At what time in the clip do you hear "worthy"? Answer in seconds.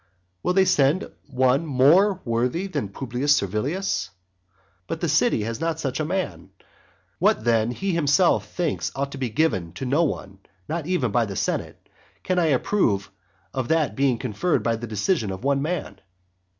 2.25-2.65